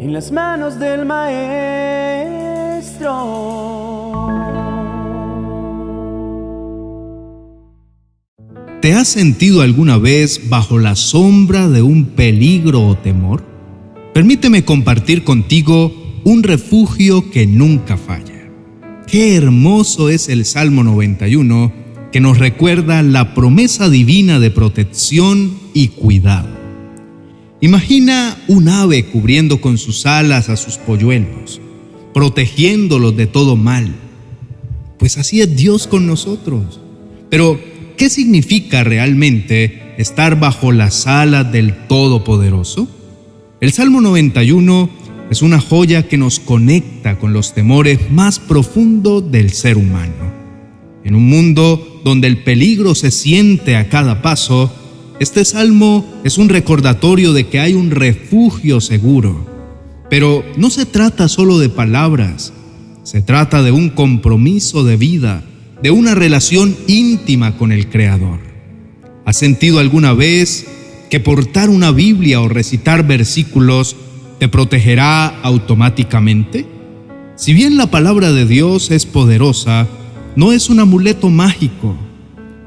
en 0.00 0.12
las 0.14 0.32
manos 0.32 0.80
del 0.80 1.04
Maestro. 1.04 1.50
¿Te 8.80 8.94
has 8.94 9.08
sentido 9.08 9.60
alguna 9.60 9.98
vez 9.98 10.48
bajo 10.48 10.78
la 10.78 10.96
sombra 10.96 11.68
de 11.68 11.82
un 11.82 12.06
peligro 12.06 12.86
o 12.86 12.96
temor? 12.96 13.44
Permíteme 14.14 14.64
compartir 14.64 15.22
contigo 15.22 15.92
un 16.24 16.44
refugio 16.44 17.30
que 17.30 17.46
nunca 17.46 17.98
falla. 17.98 18.48
Qué 19.06 19.36
hermoso 19.36 20.08
es 20.08 20.30
el 20.30 20.46
Salmo 20.46 20.82
91 20.82 21.74
que 22.10 22.20
nos 22.20 22.38
recuerda 22.38 23.02
la 23.02 23.34
promesa 23.34 23.90
divina 23.90 24.40
de 24.40 24.50
protección 24.50 25.58
y 25.74 25.88
cuidado. 25.88 26.59
Imagina 27.62 28.38
un 28.48 28.68
ave 28.68 29.04
cubriendo 29.04 29.60
con 29.60 29.76
sus 29.76 30.06
alas 30.06 30.48
a 30.48 30.56
sus 30.56 30.78
polluelos, 30.78 31.60
protegiéndolos 32.14 33.16
de 33.16 33.26
todo 33.26 33.54
mal. 33.54 33.94
Pues 34.98 35.18
así 35.18 35.42
es 35.42 35.54
Dios 35.56 35.86
con 35.86 36.06
nosotros. 36.06 36.80
Pero, 37.28 37.60
¿qué 37.98 38.08
significa 38.08 38.82
realmente 38.82 39.94
estar 39.98 40.40
bajo 40.40 40.72
las 40.72 41.06
alas 41.06 41.52
del 41.52 41.86
Todopoderoso? 41.86 42.88
El 43.60 43.72
Salmo 43.72 44.00
91 44.00 44.88
es 45.30 45.42
una 45.42 45.60
joya 45.60 46.08
que 46.08 46.16
nos 46.16 46.40
conecta 46.40 47.18
con 47.18 47.34
los 47.34 47.52
temores 47.52 48.10
más 48.10 48.38
profundos 48.38 49.30
del 49.30 49.50
ser 49.50 49.76
humano. 49.76 50.32
En 51.04 51.14
un 51.14 51.28
mundo 51.28 52.00
donde 52.04 52.26
el 52.26 52.42
peligro 52.42 52.94
se 52.94 53.10
siente 53.10 53.76
a 53.76 53.90
cada 53.90 54.22
paso, 54.22 54.74
este 55.20 55.44
salmo 55.44 56.04
es 56.24 56.38
un 56.38 56.48
recordatorio 56.48 57.34
de 57.34 57.46
que 57.46 57.60
hay 57.60 57.74
un 57.74 57.90
refugio 57.90 58.80
seguro. 58.80 59.46
Pero 60.08 60.42
no 60.56 60.70
se 60.70 60.86
trata 60.86 61.28
solo 61.28 61.58
de 61.58 61.68
palabras, 61.68 62.54
se 63.02 63.20
trata 63.20 63.62
de 63.62 63.70
un 63.70 63.90
compromiso 63.90 64.82
de 64.82 64.96
vida, 64.96 65.44
de 65.82 65.90
una 65.90 66.14
relación 66.14 66.74
íntima 66.86 67.58
con 67.58 67.70
el 67.70 67.90
Creador. 67.90 68.40
¿Has 69.26 69.36
sentido 69.36 69.78
alguna 69.78 70.14
vez 70.14 70.66
que 71.10 71.20
portar 71.20 71.68
una 71.68 71.90
Biblia 71.90 72.40
o 72.40 72.48
recitar 72.48 73.06
versículos 73.06 73.96
te 74.38 74.48
protegerá 74.48 75.26
automáticamente? 75.42 76.64
Si 77.36 77.52
bien 77.52 77.76
la 77.76 77.90
palabra 77.90 78.32
de 78.32 78.46
Dios 78.46 78.90
es 78.90 79.04
poderosa, 79.04 79.86
no 80.34 80.52
es 80.52 80.70
un 80.70 80.80
amuleto 80.80 81.28
mágico 81.28 81.94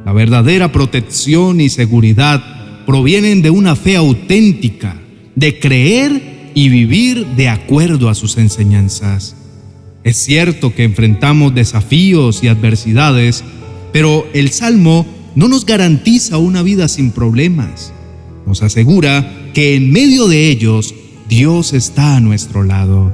la 0.05 0.13
verdadera 0.13 0.71
protección 0.71 1.61
y 1.61 1.69
seguridad 1.69 2.85
provienen 2.85 3.41
de 3.41 3.49
una 3.49 3.75
fe 3.75 3.95
auténtica, 3.95 4.99
de 5.35 5.59
creer 5.59 6.51
y 6.53 6.69
vivir 6.69 7.25
de 7.35 7.49
acuerdo 7.49 8.09
a 8.09 8.15
sus 8.15 8.37
enseñanzas. 8.37 9.35
Es 10.03 10.17
cierto 10.17 10.75
que 10.75 10.83
enfrentamos 10.83 11.55
desafíos 11.55 12.43
y 12.43 12.49
adversidades, 12.49 13.43
pero 13.93 14.27
el 14.33 14.51
Salmo 14.51 15.05
no 15.35 15.47
nos 15.47 15.65
garantiza 15.65 16.37
una 16.37 16.61
vida 16.61 16.87
sin 16.87 17.11
problemas. 17.11 17.93
Nos 18.45 18.61
asegura 18.61 19.51
que 19.53 19.75
en 19.75 19.91
medio 19.91 20.27
de 20.27 20.49
ellos 20.49 20.93
Dios 21.29 21.73
está 21.73 22.17
a 22.17 22.19
nuestro 22.19 22.63
lado. 22.63 23.13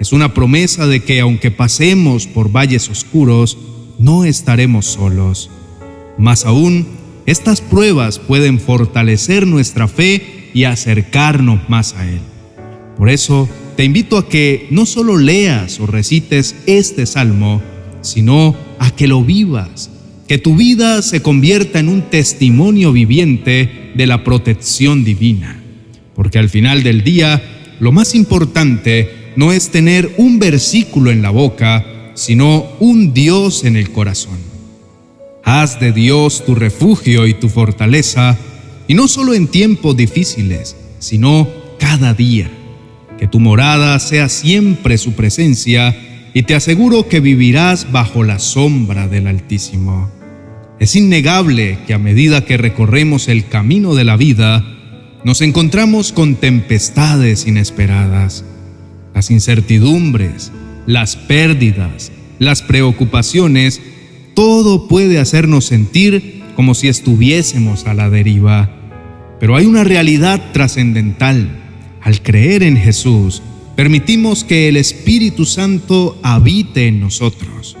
Es 0.00 0.12
una 0.12 0.32
promesa 0.32 0.86
de 0.86 1.02
que 1.04 1.20
aunque 1.20 1.50
pasemos 1.50 2.26
por 2.26 2.50
valles 2.50 2.88
oscuros, 2.88 3.58
no 3.98 4.24
estaremos 4.24 4.86
solos. 4.86 5.50
Más 6.18 6.44
aún, 6.44 6.86
estas 7.26 7.60
pruebas 7.60 8.18
pueden 8.18 8.60
fortalecer 8.60 9.46
nuestra 9.46 9.88
fe 9.88 10.50
y 10.54 10.64
acercarnos 10.64 11.68
más 11.68 11.94
a 11.94 12.08
Él. 12.08 12.20
Por 12.96 13.10
eso, 13.10 13.48
te 13.76 13.84
invito 13.84 14.16
a 14.16 14.28
que 14.28 14.68
no 14.70 14.86
solo 14.86 15.18
leas 15.18 15.80
o 15.80 15.86
recites 15.86 16.56
este 16.66 17.04
salmo, 17.04 17.60
sino 18.00 18.56
a 18.78 18.90
que 18.90 19.06
lo 19.06 19.22
vivas, 19.22 19.90
que 20.28 20.38
tu 20.38 20.56
vida 20.56 21.02
se 21.02 21.20
convierta 21.20 21.78
en 21.78 21.88
un 21.88 22.02
testimonio 22.02 22.92
viviente 22.92 23.92
de 23.94 24.06
la 24.06 24.24
protección 24.24 25.04
divina. 25.04 25.62
Porque 26.14 26.38
al 26.38 26.48
final 26.48 26.82
del 26.82 27.04
día, 27.04 27.42
lo 27.80 27.92
más 27.92 28.14
importante 28.14 29.32
no 29.36 29.52
es 29.52 29.68
tener 29.68 30.14
un 30.16 30.38
versículo 30.38 31.10
en 31.10 31.20
la 31.20 31.30
boca, 31.30 31.84
sino 32.14 32.66
un 32.80 33.12
Dios 33.12 33.64
en 33.64 33.76
el 33.76 33.92
corazón. 33.92 34.55
Haz 35.48 35.78
de 35.78 35.92
Dios 35.92 36.44
tu 36.44 36.56
refugio 36.56 37.24
y 37.24 37.32
tu 37.32 37.48
fortaleza, 37.48 38.36
y 38.88 38.94
no 38.94 39.06
solo 39.06 39.32
en 39.32 39.46
tiempos 39.46 39.96
difíciles, 39.96 40.74
sino 40.98 41.46
cada 41.78 42.14
día. 42.14 42.50
Que 43.16 43.28
tu 43.28 43.38
morada 43.38 43.96
sea 44.00 44.28
siempre 44.28 44.98
su 44.98 45.12
presencia, 45.12 45.96
y 46.34 46.42
te 46.42 46.56
aseguro 46.56 47.08
que 47.08 47.20
vivirás 47.20 47.92
bajo 47.92 48.24
la 48.24 48.40
sombra 48.40 49.06
del 49.06 49.28
Altísimo. 49.28 50.10
Es 50.80 50.96
innegable 50.96 51.78
que 51.86 51.94
a 51.94 51.98
medida 51.98 52.44
que 52.44 52.56
recorremos 52.56 53.28
el 53.28 53.46
camino 53.46 53.94
de 53.94 54.02
la 54.02 54.16
vida, 54.16 54.64
nos 55.22 55.42
encontramos 55.42 56.10
con 56.10 56.34
tempestades 56.34 57.46
inesperadas. 57.46 58.44
Las 59.14 59.30
incertidumbres, 59.30 60.50
las 60.86 61.14
pérdidas, 61.14 62.10
las 62.40 62.62
preocupaciones 62.62 63.80
todo 64.36 64.86
puede 64.86 65.18
hacernos 65.18 65.64
sentir 65.64 66.42
como 66.56 66.74
si 66.74 66.88
estuviésemos 66.88 67.86
a 67.86 67.94
la 67.94 68.10
deriva. 68.10 68.70
Pero 69.40 69.56
hay 69.56 69.64
una 69.64 69.82
realidad 69.82 70.52
trascendental. 70.52 71.48
Al 72.02 72.22
creer 72.22 72.62
en 72.62 72.76
Jesús, 72.76 73.42
permitimos 73.76 74.44
que 74.44 74.68
el 74.68 74.76
Espíritu 74.76 75.46
Santo 75.46 76.18
habite 76.22 76.86
en 76.86 77.00
nosotros. 77.00 77.78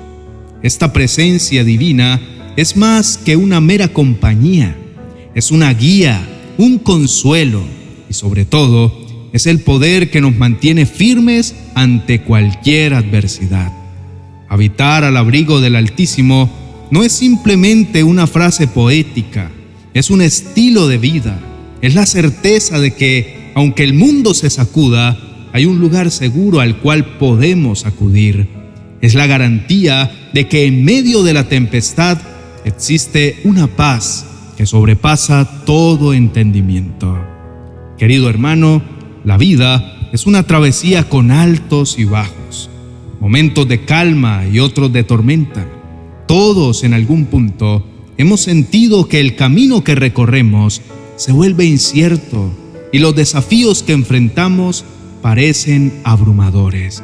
Esta 0.62 0.94
presencia 0.94 1.62
divina 1.62 2.22
es 2.56 2.74
más 2.74 3.18
que 3.18 3.36
una 3.36 3.60
mera 3.60 3.88
compañía, 3.88 4.74
es 5.34 5.50
una 5.50 5.72
guía, 5.74 6.26
un 6.56 6.78
consuelo 6.78 7.62
y 8.08 8.14
sobre 8.14 8.46
todo 8.46 9.28
es 9.34 9.46
el 9.46 9.60
poder 9.60 10.10
que 10.10 10.22
nos 10.22 10.34
mantiene 10.34 10.86
firmes 10.86 11.54
ante 11.74 12.22
cualquier 12.22 12.94
adversidad. 12.94 13.85
Habitar 14.48 15.04
al 15.04 15.16
abrigo 15.16 15.60
del 15.60 15.76
Altísimo 15.76 16.50
no 16.90 17.02
es 17.02 17.12
simplemente 17.12 18.04
una 18.04 18.26
frase 18.26 18.68
poética, 18.68 19.50
es 19.92 20.10
un 20.10 20.22
estilo 20.22 20.86
de 20.86 20.98
vida, 20.98 21.40
es 21.82 21.94
la 21.94 22.06
certeza 22.06 22.78
de 22.78 22.94
que, 22.94 23.52
aunque 23.54 23.82
el 23.82 23.94
mundo 23.94 24.34
se 24.34 24.50
sacuda, 24.50 25.18
hay 25.52 25.64
un 25.64 25.80
lugar 25.80 26.10
seguro 26.10 26.60
al 26.60 26.78
cual 26.78 27.16
podemos 27.18 27.86
acudir. 27.86 28.48
Es 29.00 29.14
la 29.14 29.26
garantía 29.26 30.30
de 30.32 30.48
que 30.48 30.66
en 30.66 30.84
medio 30.84 31.22
de 31.22 31.34
la 31.34 31.48
tempestad 31.48 32.18
existe 32.64 33.40
una 33.44 33.66
paz 33.66 34.26
que 34.56 34.66
sobrepasa 34.66 35.64
todo 35.64 36.14
entendimiento. 36.14 37.18
Querido 37.98 38.28
hermano, 38.30 38.82
la 39.24 39.38
vida 39.38 40.08
es 40.12 40.26
una 40.26 40.44
travesía 40.44 41.08
con 41.08 41.30
altos 41.30 41.98
y 41.98 42.04
bajos 42.04 42.70
momentos 43.20 43.66
de 43.68 43.84
calma 43.84 44.46
y 44.46 44.58
otros 44.58 44.92
de 44.92 45.04
tormenta. 45.04 45.66
Todos 46.26 46.84
en 46.84 46.94
algún 46.94 47.26
punto 47.26 47.84
hemos 48.16 48.40
sentido 48.40 49.08
que 49.08 49.20
el 49.20 49.36
camino 49.36 49.84
que 49.84 49.94
recorremos 49.94 50.82
se 51.16 51.32
vuelve 51.32 51.64
incierto 51.64 52.50
y 52.92 52.98
los 52.98 53.14
desafíos 53.14 53.82
que 53.82 53.92
enfrentamos 53.92 54.84
parecen 55.22 56.00
abrumadores. 56.04 57.02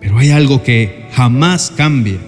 Pero 0.00 0.18
hay 0.18 0.30
algo 0.30 0.62
que 0.62 1.06
jamás 1.12 1.72
cambia 1.76 2.18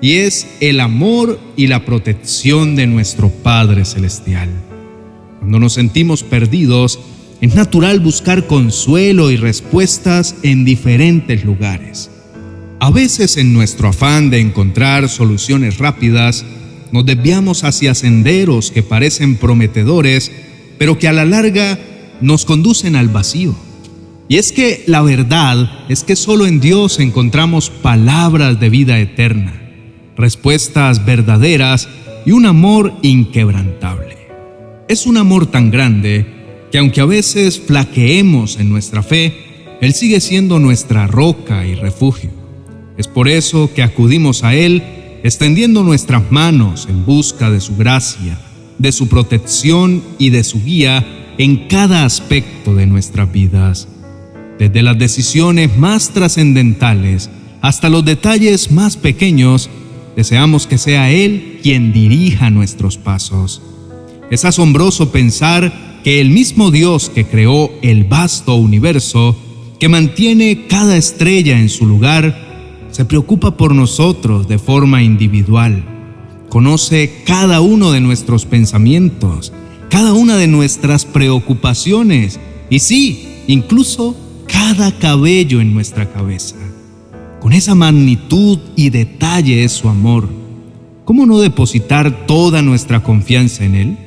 y 0.00 0.12
es 0.12 0.46
el 0.60 0.80
amor 0.80 1.38
y 1.56 1.66
la 1.66 1.84
protección 1.84 2.76
de 2.76 2.86
nuestro 2.86 3.28
Padre 3.28 3.84
Celestial. 3.84 4.48
Cuando 5.38 5.58
nos 5.58 5.74
sentimos 5.74 6.22
perdidos, 6.22 6.98
es 7.40 7.54
natural 7.54 8.00
buscar 8.00 8.46
consuelo 8.46 9.30
y 9.30 9.36
respuestas 9.36 10.36
en 10.42 10.64
diferentes 10.64 11.44
lugares. 11.44 12.10
A 12.82 12.90
veces 12.90 13.36
en 13.36 13.52
nuestro 13.52 13.88
afán 13.88 14.30
de 14.30 14.40
encontrar 14.40 15.10
soluciones 15.10 15.76
rápidas, 15.76 16.46
nos 16.92 17.04
desviamos 17.04 17.62
hacia 17.62 17.94
senderos 17.94 18.70
que 18.70 18.82
parecen 18.82 19.36
prometedores, 19.36 20.32
pero 20.78 20.98
que 20.98 21.06
a 21.06 21.12
la 21.12 21.26
larga 21.26 21.78
nos 22.22 22.46
conducen 22.46 22.96
al 22.96 23.08
vacío. 23.08 23.54
Y 24.28 24.38
es 24.38 24.50
que 24.50 24.82
la 24.86 25.02
verdad 25.02 25.70
es 25.90 26.04
que 26.04 26.16
solo 26.16 26.46
en 26.46 26.58
Dios 26.58 27.00
encontramos 27.00 27.68
palabras 27.68 28.58
de 28.58 28.70
vida 28.70 28.98
eterna, 28.98 29.60
respuestas 30.16 31.04
verdaderas 31.04 31.86
y 32.24 32.30
un 32.30 32.46
amor 32.46 32.94
inquebrantable. 33.02 34.16
Es 34.88 35.04
un 35.06 35.18
amor 35.18 35.44
tan 35.44 35.70
grande 35.70 36.24
que 36.72 36.78
aunque 36.78 37.02
a 37.02 37.06
veces 37.06 37.60
flaqueemos 37.60 38.58
en 38.58 38.70
nuestra 38.70 39.02
fe, 39.02 39.76
Él 39.82 39.92
sigue 39.92 40.20
siendo 40.22 40.58
nuestra 40.58 41.06
roca 41.06 41.66
y 41.66 41.74
refugio. 41.74 42.39
Es 43.00 43.08
por 43.08 43.28
eso 43.28 43.70
que 43.74 43.82
acudimos 43.82 44.44
a 44.44 44.54
Él 44.54 44.82
extendiendo 45.22 45.82
nuestras 45.82 46.30
manos 46.30 46.86
en 46.86 47.06
busca 47.06 47.50
de 47.50 47.58
su 47.62 47.74
gracia, 47.74 48.38
de 48.76 48.92
su 48.92 49.08
protección 49.08 50.02
y 50.18 50.28
de 50.28 50.44
su 50.44 50.62
guía 50.62 51.32
en 51.38 51.66
cada 51.66 52.04
aspecto 52.04 52.74
de 52.74 52.84
nuestras 52.84 53.32
vidas. 53.32 53.88
Desde 54.58 54.82
las 54.82 54.98
decisiones 54.98 55.74
más 55.78 56.10
trascendentales 56.10 57.30
hasta 57.62 57.88
los 57.88 58.04
detalles 58.04 58.70
más 58.70 58.98
pequeños, 58.98 59.70
deseamos 60.14 60.66
que 60.66 60.76
sea 60.76 61.10
Él 61.10 61.60
quien 61.62 61.94
dirija 61.94 62.50
nuestros 62.50 62.98
pasos. 62.98 63.62
Es 64.30 64.44
asombroso 64.44 65.10
pensar 65.10 66.02
que 66.04 66.20
el 66.20 66.28
mismo 66.28 66.70
Dios 66.70 67.08
que 67.08 67.24
creó 67.24 67.72
el 67.80 68.04
vasto 68.04 68.56
universo, 68.56 69.38
que 69.78 69.88
mantiene 69.88 70.66
cada 70.68 70.98
estrella 70.98 71.58
en 71.58 71.70
su 71.70 71.86
lugar, 71.86 72.49
se 72.90 73.04
preocupa 73.04 73.56
por 73.56 73.74
nosotros 73.74 74.48
de 74.48 74.58
forma 74.58 75.02
individual. 75.02 75.84
Conoce 76.48 77.22
cada 77.24 77.60
uno 77.60 77.92
de 77.92 78.00
nuestros 78.00 78.44
pensamientos, 78.44 79.52
cada 79.88 80.12
una 80.12 80.36
de 80.36 80.46
nuestras 80.46 81.04
preocupaciones 81.04 82.40
y 82.68 82.80
sí, 82.80 83.28
incluso 83.46 84.16
cada 84.46 84.92
cabello 84.98 85.60
en 85.60 85.72
nuestra 85.74 86.10
cabeza. 86.10 86.56
Con 87.40 87.52
esa 87.52 87.74
magnitud 87.74 88.58
y 88.76 88.90
detalle 88.90 89.64
es 89.64 89.72
su 89.72 89.88
amor. 89.88 90.28
¿Cómo 91.04 91.26
no 91.26 91.40
depositar 91.40 92.26
toda 92.26 92.62
nuestra 92.62 93.02
confianza 93.02 93.64
en 93.64 93.74
Él? 93.74 93.98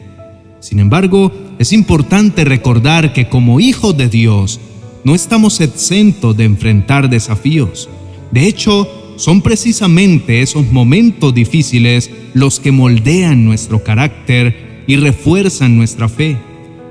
Sin 0.60 0.80
embargo, 0.80 1.32
es 1.60 1.74
importante 1.74 2.46
recordar 2.46 3.12
que 3.12 3.28
como 3.28 3.60
hijos 3.60 3.98
de 3.98 4.08
Dios, 4.08 4.60
no 5.04 5.16
estamos 5.16 5.60
exentos 5.60 6.38
de 6.38 6.46
enfrentar 6.46 7.10
desafíos. 7.10 7.90
De 8.34 8.48
hecho, 8.48 9.14
son 9.16 9.44
precisamente 9.44 10.42
esos 10.42 10.72
momentos 10.72 11.36
difíciles 11.36 12.10
los 12.34 12.60
que 12.60 12.72
moldean 12.72 13.46
nuestro 13.46 13.84
carácter 13.84 14.84
y 14.88 14.96
refuerzan 14.96 15.78
nuestra 15.78 16.10
fe. 16.10 16.38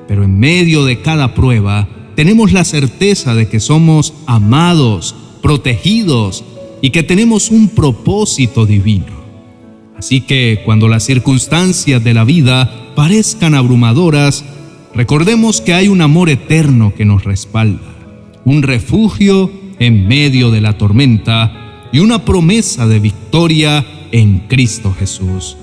Pero 0.07 0.23
en 0.23 0.39
medio 0.39 0.85
de 0.85 1.01
cada 1.01 1.35
prueba, 1.35 1.89
tenemos 2.15 2.53
la 2.53 2.63
certeza 2.63 3.35
de 3.35 3.49
que 3.49 3.59
somos 3.59 4.15
amados, 4.27 5.17
protegidos 5.43 6.45
y 6.81 6.91
que 6.91 7.03
tenemos 7.03 7.51
un 7.51 7.71
propósito 7.71 8.65
divino. 8.65 9.21
Así 9.97 10.21
que 10.21 10.63
cuando 10.65 10.87
las 10.87 11.03
circunstancias 11.03 12.05
de 12.05 12.15
la 12.15 12.23
vida 12.23 12.93
parezcan 12.95 13.57
abrumadoras, 13.57 14.45
recordemos 14.95 15.61
que 15.61 15.75
hay 15.75 15.89
un 15.89 16.03
amor 16.03 16.31
eterno 16.31 16.95
que 16.95 17.05
nos 17.05 17.25
respalda, 17.25 17.83
un 18.45 18.63
refugio 18.63 19.51
en 19.83 20.07
medio 20.07 20.51
de 20.51 20.61
la 20.61 20.79
tormenta 20.79 21.89
y 21.93 21.99
una 21.99 22.25
promesa 22.25 22.87
de 22.87 23.01
victoria 23.01 23.85
en 24.13 24.41
Cristo 24.49 24.95
Jesús. 24.97 25.57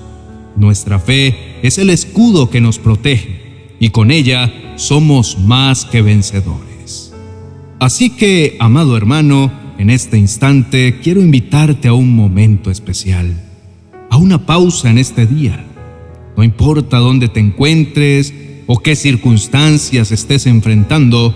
Nuestra 0.56 0.98
fe 0.98 1.58
es 1.62 1.78
el 1.78 1.88
escudo 1.88 2.50
que 2.50 2.60
nos 2.60 2.78
protege 2.78 3.74
y 3.80 3.90
con 3.90 4.10
ella 4.10 4.52
somos 4.76 5.38
más 5.38 5.86
que 5.86 6.02
vencedores. 6.02 7.14
Así 7.78 8.10
que, 8.10 8.56
amado 8.60 8.96
hermano, 8.96 9.50
en 9.78 9.88
este 9.88 10.18
instante 10.18 11.00
quiero 11.02 11.22
invitarte 11.22 11.88
a 11.88 11.94
un 11.94 12.14
momento 12.14 12.70
especial, 12.70 13.42
a 14.10 14.18
una 14.18 14.44
pausa 14.44 14.90
en 14.90 14.98
este 14.98 15.26
día. 15.26 15.64
No 16.36 16.44
importa 16.44 16.98
dónde 16.98 17.28
te 17.28 17.40
encuentres 17.40 18.34
o 18.66 18.78
qué 18.80 18.96
circunstancias 18.96 20.12
estés 20.12 20.46
enfrentando, 20.46 21.34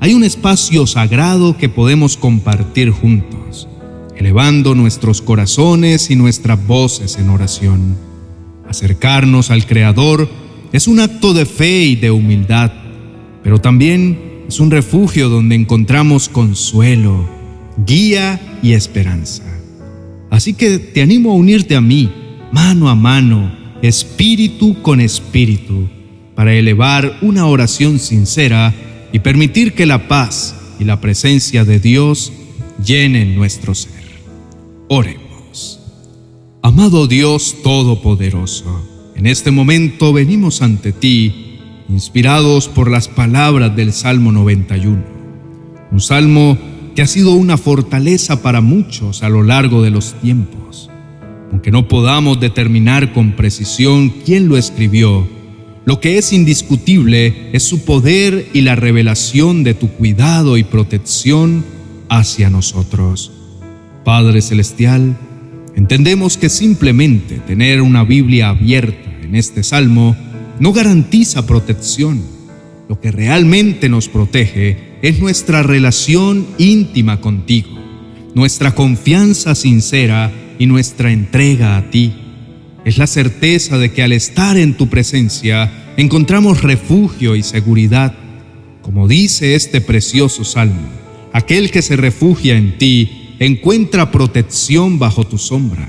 hay 0.00 0.14
un 0.14 0.22
espacio 0.22 0.86
sagrado 0.86 1.56
que 1.56 1.68
podemos 1.68 2.16
compartir 2.16 2.90
juntos, 2.90 3.68
elevando 4.16 4.74
nuestros 4.74 5.20
corazones 5.20 6.10
y 6.10 6.16
nuestras 6.16 6.64
voces 6.66 7.18
en 7.18 7.30
oración. 7.30 7.96
Acercarnos 8.68 9.50
al 9.50 9.66
Creador 9.66 10.28
es 10.72 10.86
un 10.86 11.00
acto 11.00 11.34
de 11.34 11.46
fe 11.46 11.82
y 11.82 11.96
de 11.96 12.10
humildad, 12.10 12.70
pero 13.42 13.60
también 13.60 14.44
es 14.48 14.60
un 14.60 14.70
refugio 14.70 15.28
donde 15.28 15.56
encontramos 15.56 16.28
consuelo, 16.28 17.28
guía 17.84 18.40
y 18.62 18.72
esperanza. 18.72 19.42
Así 20.30 20.54
que 20.54 20.78
te 20.78 21.02
animo 21.02 21.32
a 21.32 21.34
unirte 21.34 21.74
a 21.74 21.80
mí, 21.80 22.10
mano 22.52 22.88
a 22.88 22.94
mano, 22.94 23.52
espíritu 23.82 24.80
con 24.80 25.00
espíritu, 25.00 25.88
para 26.36 26.54
elevar 26.54 27.18
una 27.20 27.46
oración 27.46 27.98
sincera 27.98 28.72
y 29.12 29.20
permitir 29.20 29.74
que 29.74 29.86
la 29.86 30.08
paz 30.08 30.54
y 30.78 30.84
la 30.84 31.00
presencia 31.00 31.64
de 31.64 31.80
Dios 31.80 32.32
llenen 32.84 33.34
nuestro 33.34 33.74
ser. 33.74 33.92
Oremos. 34.88 35.80
Amado 36.62 37.06
Dios 37.06 37.56
Todopoderoso, 37.62 38.86
en 39.14 39.26
este 39.26 39.50
momento 39.50 40.12
venimos 40.12 40.62
ante 40.62 40.92
ti, 40.92 41.58
inspirados 41.88 42.68
por 42.68 42.90
las 42.90 43.08
palabras 43.08 43.74
del 43.74 43.92
Salmo 43.92 44.32
91, 44.32 45.02
un 45.90 46.00
salmo 46.00 46.58
que 46.94 47.02
ha 47.02 47.06
sido 47.06 47.32
una 47.32 47.56
fortaleza 47.56 48.42
para 48.42 48.60
muchos 48.60 49.22
a 49.22 49.28
lo 49.28 49.42
largo 49.42 49.82
de 49.82 49.90
los 49.90 50.14
tiempos. 50.20 50.90
Aunque 51.50 51.70
no 51.70 51.88
podamos 51.88 52.40
determinar 52.40 53.12
con 53.12 53.32
precisión 53.32 54.12
quién 54.24 54.48
lo 54.48 54.56
escribió, 54.56 55.26
lo 55.88 56.00
que 56.00 56.18
es 56.18 56.34
indiscutible 56.34 57.48
es 57.54 57.62
su 57.62 57.86
poder 57.86 58.50
y 58.52 58.60
la 58.60 58.76
revelación 58.76 59.64
de 59.64 59.72
tu 59.72 59.88
cuidado 59.88 60.58
y 60.58 60.62
protección 60.62 61.64
hacia 62.10 62.50
nosotros. 62.50 63.32
Padre 64.04 64.42
Celestial, 64.42 65.16
entendemos 65.76 66.36
que 66.36 66.50
simplemente 66.50 67.38
tener 67.38 67.80
una 67.80 68.04
Biblia 68.04 68.50
abierta 68.50 69.10
en 69.22 69.34
este 69.34 69.62
salmo 69.62 70.14
no 70.60 70.74
garantiza 70.74 71.46
protección. 71.46 72.20
Lo 72.86 73.00
que 73.00 73.10
realmente 73.10 73.88
nos 73.88 74.10
protege 74.10 74.98
es 75.00 75.20
nuestra 75.20 75.62
relación 75.62 76.46
íntima 76.58 77.22
contigo, 77.22 77.78
nuestra 78.34 78.74
confianza 78.74 79.54
sincera 79.54 80.30
y 80.58 80.66
nuestra 80.66 81.12
entrega 81.12 81.78
a 81.78 81.90
ti 81.90 82.27
es 82.88 82.96
la 82.96 83.06
certeza 83.06 83.76
de 83.76 83.92
que 83.92 84.02
al 84.02 84.12
estar 84.12 84.56
en 84.56 84.74
tu 84.74 84.88
presencia 84.88 85.70
encontramos 85.98 86.62
refugio 86.62 87.36
y 87.36 87.42
seguridad. 87.42 88.14
Como 88.80 89.06
dice 89.06 89.54
este 89.54 89.82
precioso 89.82 90.42
salmo, 90.42 90.88
aquel 91.34 91.70
que 91.70 91.82
se 91.82 91.96
refugia 91.96 92.56
en 92.56 92.78
ti 92.78 93.34
encuentra 93.40 94.10
protección 94.10 94.98
bajo 94.98 95.26
tu 95.26 95.36
sombra. 95.36 95.86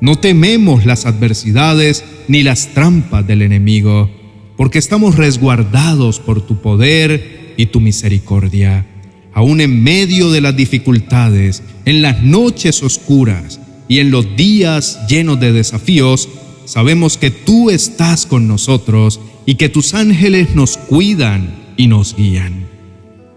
No 0.00 0.16
tememos 0.16 0.84
las 0.84 1.06
adversidades 1.06 2.04
ni 2.26 2.42
las 2.42 2.74
trampas 2.74 3.24
del 3.24 3.42
enemigo, 3.42 4.10
porque 4.56 4.80
estamos 4.80 5.14
resguardados 5.14 6.18
por 6.18 6.44
tu 6.44 6.60
poder 6.60 7.54
y 7.56 7.66
tu 7.66 7.78
misericordia. 7.78 8.84
Aún 9.32 9.60
en 9.60 9.80
medio 9.82 10.32
de 10.32 10.40
las 10.40 10.56
dificultades, 10.56 11.62
en 11.84 12.02
las 12.02 12.20
noches 12.20 12.82
oscuras, 12.82 13.60
y 13.88 13.98
en 13.98 14.10
los 14.10 14.36
días 14.36 15.00
llenos 15.08 15.40
de 15.40 15.52
desafíos, 15.52 16.28
sabemos 16.64 17.16
que 17.16 17.30
tú 17.30 17.70
estás 17.70 18.26
con 18.26 18.48
nosotros 18.48 19.20
y 19.46 19.56
que 19.56 19.68
tus 19.68 19.94
ángeles 19.94 20.54
nos 20.54 20.76
cuidan 20.76 21.54
y 21.76 21.88
nos 21.88 22.16
guían. 22.16 22.66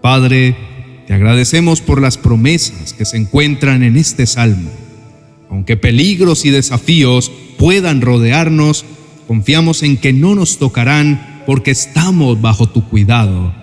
Padre, 0.00 0.56
te 1.06 1.14
agradecemos 1.14 1.80
por 1.80 2.00
las 2.00 2.18
promesas 2.18 2.92
que 2.92 3.04
se 3.04 3.16
encuentran 3.16 3.82
en 3.82 3.96
este 3.96 4.26
salmo. 4.26 4.70
Aunque 5.50 5.76
peligros 5.76 6.44
y 6.44 6.50
desafíos 6.50 7.30
puedan 7.58 8.00
rodearnos, 8.00 8.84
confiamos 9.26 9.82
en 9.82 9.96
que 9.96 10.12
no 10.12 10.34
nos 10.34 10.58
tocarán 10.58 11.42
porque 11.46 11.70
estamos 11.70 12.40
bajo 12.40 12.68
tu 12.68 12.88
cuidado. 12.88 13.54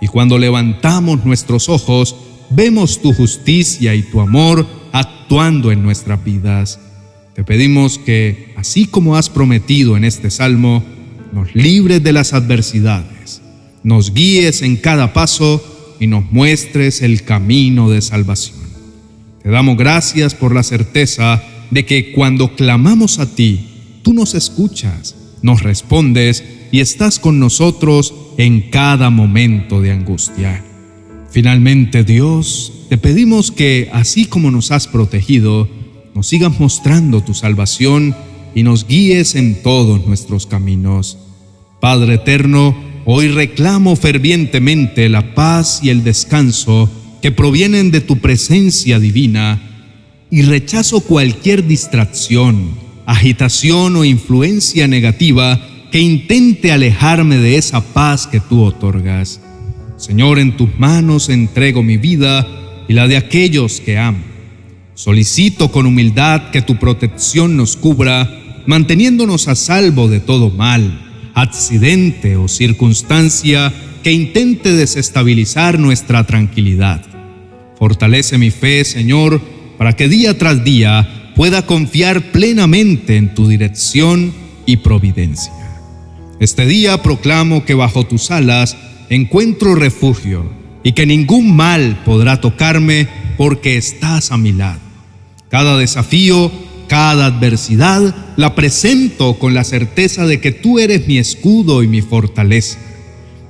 Y 0.00 0.08
cuando 0.08 0.38
levantamos 0.38 1.24
nuestros 1.24 1.68
ojos, 1.68 2.16
vemos 2.50 3.00
tu 3.00 3.12
justicia 3.12 3.94
y 3.94 4.02
tu 4.02 4.20
amor 4.20 4.66
actuando 4.98 5.72
en 5.72 5.82
nuestras 5.82 6.22
vidas. 6.24 6.78
Te 7.34 7.44
pedimos 7.44 7.98
que, 7.98 8.54
así 8.56 8.86
como 8.86 9.16
has 9.16 9.28
prometido 9.28 9.96
en 9.96 10.04
este 10.04 10.30
salmo, 10.30 10.84
nos 11.32 11.54
libres 11.54 12.02
de 12.02 12.12
las 12.12 12.32
adversidades, 12.32 13.42
nos 13.82 14.14
guíes 14.14 14.62
en 14.62 14.76
cada 14.76 15.12
paso 15.12 15.62
y 16.00 16.06
nos 16.06 16.30
muestres 16.32 17.02
el 17.02 17.24
camino 17.24 17.90
de 17.90 18.00
salvación. 18.00 18.58
Te 19.42 19.50
damos 19.50 19.76
gracias 19.76 20.34
por 20.34 20.54
la 20.54 20.62
certeza 20.62 21.42
de 21.70 21.84
que 21.84 22.12
cuando 22.12 22.54
clamamos 22.54 23.18
a 23.18 23.26
ti, 23.34 24.00
tú 24.02 24.14
nos 24.14 24.34
escuchas, 24.34 25.14
nos 25.42 25.62
respondes 25.62 26.42
y 26.72 26.80
estás 26.80 27.18
con 27.18 27.38
nosotros 27.38 28.14
en 28.38 28.70
cada 28.70 29.10
momento 29.10 29.80
de 29.80 29.92
angustia. 29.92 30.64
Finalmente, 31.30 32.02
Dios, 32.02 32.72
te 32.88 32.98
pedimos 32.98 33.50
que, 33.50 33.88
así 33.92 34.26
como 34.26 34.50
nos 34.50 34.70
has 34.70 34.86
protegido, 34.86 35.68
nos 36.14 36.28
sigas 36.28 36.58
mostrando 36.60 37.20
tu 37.20 37.34
salvación 37.34 38.14
y 38.54 38.62
nos 38.62 38.86
guíes 38.86 39.34
en 39.34 39.62
todos 39.62 40.06
nuestros 40.06 40.46
caminos. 40.46 41.18
Padre 41.80 42.14
eterno, 42.14 42.76
hoy 43.04 43.28
reclamo 43.28 43.96
fervientemente 43.96 45.08
la 45.08 45.34
paz 45.34 45.80
y 45.82 45.90
el 45.90 46.04
descanso 46.04 46.88
que 47.20 47.32
provienen 47.32 47.90
de 47.90 48.00
tu 48.00 48.18
presencia 48.18 48.98
divina 48.98 49.60
y 50.30 50.42
rechazo 50.42 51.00
cualquier 51.00 51.66
distracción, 51.66 52.70
agitación 53.04 53.96
o 53.96 54.04
influencia 54.04 54.88
negativa 54.88 55.60
que 55.90 56.00
intente 56.00 56.72
alejarme 56.72 57.36
de 57.38 57.56
esa 57.56 57.80
paz 57.80 58.26
que 58.26 58.40
tú 58.40 58.62
otorgas. 58.62 59.40
Señor, 59.96 60.38
en 60.38 60.56
tus 60.56 60.78
manos 60.78 61.28
entrego 61.28 61.82
mi 61.82 61.96
vida 61.96 62.46
y 62.88 62.94
la 62.94 63.08
de 63.08 63.16
aquellos 63.16 63.80
que 63.80 63.98
amo. 63.98 64.22
Solicito 64.94 65.70
con 65.70 65.86
humildad 65.86 66.50
que 66.50 66.62
tu 66.62 66.78
protección 66.78 67.56
nos 67.56 67.76
cubra, 67.76 68.62
manteniéndonos 68.66 69.48
a 69.48 69.54
salvo 69.54 70.08
de 70.08 70.20
todo 70.20 70.50
mal, 70.50 71.30
accidente 71.34 72.36
o 72.36 72.48
circunstancia 72.48 73.72
que 74.02 74.12
intente 74.12 74.72
desestabilizar 74.72 75.78
nuestra 75.78 76.24
tranquilidad. 76.24 77.04
Fortalece 77.78 78.38
mi 78.38 78.50
fe, 78.50 78.84
Señor, 78.84 79.40
para 79.76 79.94
que 79.94 80.08
día 80.08 80.38
tras 80.38 80.64
día 80.64 81.32
pueda 81.36 81.66
confiar 81.66 82.32
plenamente 82.32 83.16
en 83.16 83.34
tu 83.34 83.46
dirección 83.48 84.32
y 84.64 84.78
providencia. 84.78 85.52
Este 86.40 86.66
día 86.66 87.02
proclamo 87.02 87.64
que 87.64 87.74
bajo 87.74 88.06
tus 88.06 88.30
alas 88.30 88.76
encuentro 89.10 89.74
refugio 89.74 90.50
y 90.86 90.92
que 90.92 91.04
ningún 91.04 91.56
mal 91.56 92.00
podrá 92.04 92.40
tocarme 92.40 93.08
porque 93.36 93.76
estás 93.76 94.30
a 94.30 94.36
mi 94.36 94.52
lado. 94.52 94.78
Cada 95.48 95.76
desafío, 95.76 96.52
cada 96.86 97.26
adversidad 97.26 98.14
la 98.36 98.54
presento 98.54 99.36
con 99.36 99.52
la 99.52 99.64
certeza 99.64 100.26
de 100.26 100.40
que 100.40 100.52
tú 100.52 100.78
eres 100.78 101.08
mi 101.08 101.18
escudo 101.18 101.82
y 101.82 101.88
mi 101.88 102.02
fortaleza. 102.02 102.78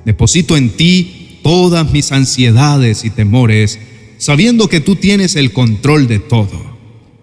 Deposito 0.03 0.57
en 0.57 0.71
ti 0.71 1.37
todas 1.43 1.91
mis 1.91 2.11
ansiedades 2.11 3.05
y 3.05 3.11
temores, 3.11 3.77
sabiendo 4.17 4.67
que 4.67 4.79
tú 4.79 4.95
tienes 4.95 5.35
el 5.35 5.53
control 5.53 6.07
de 6.07 6.17
todo. 6.17 6.59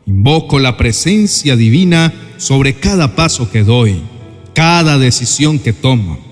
Invoco 0.07 0.61
la 0.61 0.77
presencia 0.77 1.57
divina 1.57 2.15
sobre 2.37 2.75
cada 2.75 3.17
paso 3.17 3.51
que 3.51 3.65
doy, 3.65 4.01
cada 4.55 4.97
decisión 4.97 5.59
que 5.59 5.73
tomo 5.73 6.25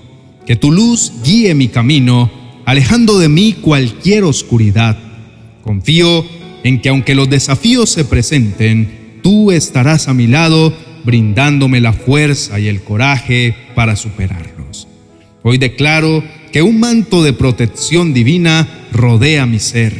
que 0.45 0.55
tu 0.55 0.71
luz 0.71 1.11
guíe 1.23 1.55
mi 1.55 1.69
camino, 1.69 2.29
alejando 2.65 3.19
de 3.19 3.29
mí 3.29 3.53
cualquier 3.53 4.23
oscuridad. 4.23 4.97
Confío 5.61 6.25
en 6.63 6.81
que 6.81 6.89
aunque 6.89 7.15
los 7.15 7.29
desafíos 7.29 7.89
se 7.89 8.05
presenten, 8.05 9.19
tú 9.21 9.51
estarás 9.51 10.07
a 10.07 10.13
mi 10.13 10.27
lado, 10.27 10.73
brindándome 11.03 11.81
la 11.81 11.93
fuerza 11.93 12.59
y 12.59 12.67
el 12.67 12.81
coraje 12.81 13.55
para 13.75 13.95
superarlos. 13.95 14.87
Hoy 15.43 15.57
declaro 15.57 16.23
que 16.51 16.61
un 16.61 16.79
manto 16.79 17.23
de 17.23 17.33
protección 17.33 18.13
divina 18.13 18.67
rodea 18.91 19.45
mi 19.45 19.59
ser, 19.59 19.93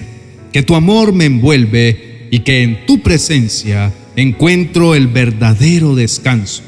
que 0.54 0.64
tu 0.64 0.76
amor 0.76 1.12
me 1.12 1.26
envuelve 1.26 2.28
y 2.32 2.40
que 2.40 2.64
en 2.64 2.86
tu 2.86 3.02
presencia 3.02 3.92
encuentro 4.16 4.96
el 4.96 5.08
verdadero 5.08 5.96
descanso. 5.96 6.64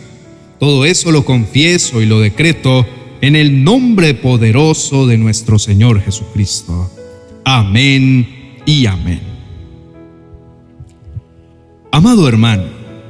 Todo 0.59 0.85
eso 0.85 1.11
lo 1.11 1.25
confieso 1.25 2.01
y 2.01 2.05
lo 2.05 2.19
decreto 2.19 2.85
en 3.21 3.35
el 3.35 3.63
nombre 3.63 4.13
poderoso 4.13 5.07
de 5.07 5.17
nuestro 5.17 5.59
Señor 5.59 6.01
Jesucristo. 6.01 6.91
Amén 7.43 8.27
y 8.65 8.85
amén. 8.85 9.21
Amado 11.91 12.27
hermano, 12.27 12.63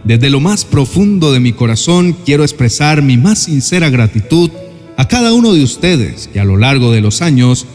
desde 0.04 0.30
lo 0.30 0.40
más 0.40 0.66
profundo 0.66 1.34
de 1.34 1.40
mi 1.40 1.54
corazón 1.54 2.16
quiero 2.26 2.44
expresar 2.44 3.02
mi 3.02 3.18
más 3.18 3.40
sincera 3.40 3.90
gratitud 3.90 4.52
a 4.98 5.08
cada 5.08 5.34
uno 5.34 5.54
de 5.54 5.64
ustedes 5.64 6.30
que 6.32 6.40
a 6.40 6.46
lo 6.46 6.58
largo 6.58 6.92
de 6.92 7.02
los 7.02 7.22
años 7.22 7.66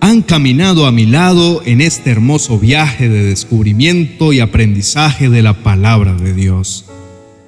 han 0.00 0.22
caminado 0.22 0.86
a 0.86 0.92
mi 0.92 1.06
lado 1.06 1.62
en 1.64 1.80
este 1.80 2.10
hermoso 2.10 2.58
viaje 2.58 3.08
de 3.08 3.24
descubrimiento 3.24 4.32
y 4.32 4.40
aprendizaje 4.40 5.28
de 5.28 5.42
la 5.42 5.62
palabra 5.62 6.14
de 6.14 6.32
Dios. 6.32 6.86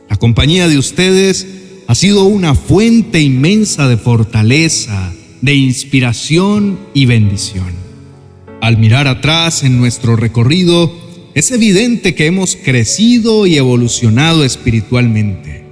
La 0.09 0.17
compañía 0.17 0.69
de 0.69 0.77
ustedes 0.77 1.60
ha 1.91 1.97
sido 1.97 2.23
una 2.23 2.55
fuente 2.55 3.21
inmensa 3.21 3.89
de 3.89 3.97
fortaleza, 3.97 5.13
de 5.41 5.57
inspiración 5.57 6.79
y 6.95 7.07
bendición. 7.07 7.73
Al 8.61 8.79
mirar 8.79 9.09
atrás 9.09 9.65
en 9.65 9.77
nuestro 9.77 10.15
recorrido, 10.15 10.97
es 11.35 11.51
evidente 11.51 12.15
que 12.15 12.27
hemos 12.27 12.55
crecido 12.55 13.45
y 13.45 13.57
evolucionado 13.57 14.45
espiritualmente. 14.45 15.65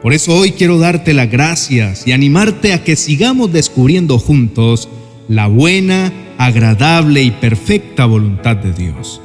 Por 0.00 0.12
eso 0.12 0.36
hoy 0.36 0.52
quiero 0.52 0.78
darte 0.78 1.12
las 1.12 1.28
gracias 1.28 2.06
y 2.06 2.12
animarte 2.12 2.72
a 2.72 2.84
que 2.84 2.94
sigamos 2.94 3.52
descubriendo 3.52 4.20
juntos 4.20 4.88
la 5.26 5.48
buena, 5.48 6.12
agradable 6.38 7.24
y 7.24 7.32
perfecta 7.32 8.04
voluntad 8.04 8.54
de 8.54 8.72
Dios. 8.72 9.20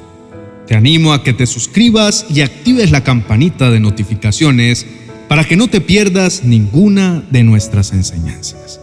Te 0.66 0.74
animo 0.74 1.14
a 1.14 1.22
que 1.24 1.34
te 1.34 1.46
suscribas 1.46 2.26
y 2.34 2.42
actives 2.42 2.90
la 2.90 3.04
campanita 3.04 3.70
de 3.70 3.80
notificaciones 3.80 4.88
para 5.30 5.46
que 5.46 5.56
no 5.56 5.70
te 5.70 5.80
pierdas 5.80 6.44
ninguna 6.44 7.24
de 7.30 7.44
nuestras 7.44 7.94
enseñanzas. 7.94 8.82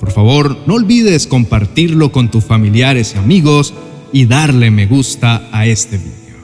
Por 0.00 0.10
favor, 0.10 0.56
no 0.66 0.74
olvides 0.74 1.26
compartirlo 1.26 2.10
con 2.10 2.30
tus 2.30 2.42
familiares 2.42 3.12
y 3.14 3.18
amigos 3.18 3.74
y 4.10 4.24
darle 4.24 4.70
me 4.70 4.86
gusta 4.86 5.46
a 5.52 5.66
este 5.66 5.98
video. 5.98 6.38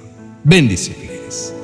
Bendiciones. 0.45 1.55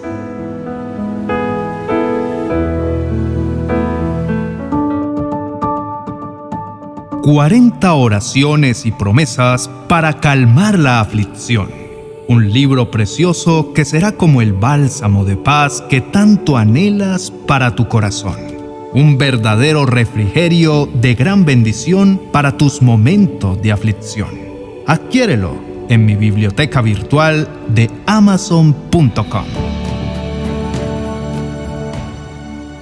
«40 7.23 7.93
oraciones 7.93 8.87
y 8.87 8.93
promesas 8.93 9.69
para 9.89 10.21
calmar 10.21 10.79
la 10.79 11.01
aflicción» 11.01 11.86
un 12.29 12.53
libro 12.53 12.91
precioso 12.91 13.73
que 13.73 13.85
será 13.85 14.13
como 14.13 14.43
el 14.43 14.53
bálsamo 14.53 15.25
de 15.25 15.37
paz 15.37 15.83
que 15.89 16.01
tanto 16.01 16.57
anhelas 16.57 17.31
para 17.31 17.75
tu 17.75 17.89
corazón. 17.89 18.37
Un 18.93 19.19
verdadero 19.19 19.87
refrigerio 19.87 20.89
de 21.01 21.15
gran 21.15 21.45
bendición 21.45 22.21
para 22.33 22.57
tus 22.57 22.83
momentos 22.83 23.61
de 23.63 23.73
aflicción. 23.73 24.31
Adquiérelo 24.87 25.55
en 25.89 26.05
mi 26.05 26.17
biblioteca 26.17 26.81
virtual 26.81 27.49
de 27.69 27.91
amazon.com. 28.07 29.86